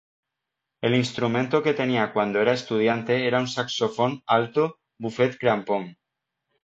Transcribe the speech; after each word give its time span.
El 0.81 0.95
instrumento 0.95 1.61
que 1.61 1.75
tenía 1.75 2.11
cuando 2.11 2.39
era 2.41 2.53
estudiante 2.53 3.27
era 3.27 3.39
un 3.39 3.47
saxofón 3.47 4.23
alto 4.25 4.79
Buffet-Crampon. 4.97 5.95